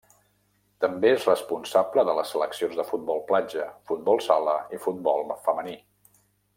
També 0.85 1.11
és 1.17 1.27
responsable 1.29 2.05
de 2.09 2.15
les 2.21 2.33
seleccions 2.35 2.79
de 2.81 2.87
futbol 2.89 3.23
platja, 3.29 3.69
futbol 3.93 4.27
sala 4.31 4.59
i 4.79 4.85
futbol 4.89 5.27
femení. 5.49 5.81